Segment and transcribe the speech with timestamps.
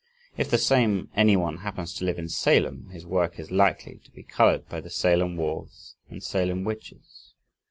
[0.35, 4.23] If the same anyone happens to live in Salem, his work is likely to be
[4.23, 7.35] colored by the Salem wharves and Salem witches.